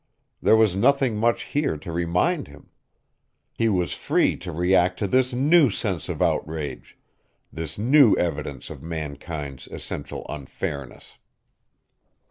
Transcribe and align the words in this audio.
There 0.41 0.55
was 0.57 0.75
nothing 0.75 1.15
much 1.15 1.43
here 1.43 1.77
to 1.77 1.91
remind 1.91 2.47
him. 2.47 2.71
He 3.53 3.69
was 3.69 3.93
free 3.93 4.35
to 4.37 4.51
react 4.51 4.97
to 4.97 5.05
this 5.07 5.31
new 5.31 5.69
sense 5.69 6.09
of 6.09 6.23
outrage, 6.23 6.97
this 7.53 7.77
new 7.77 8.15
evidence 8.15 8.71
of 8.71 8.81
mankind's 8.81 9.67
essential 9.67 10.25
unfairness. 10.27 11.19